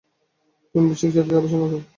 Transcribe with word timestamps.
প্রেমবিষয়ক 0.75 1.11
জটিলতার 1.15 1.39
অবসান 1.41 1.59
হবে। 1.63 1.77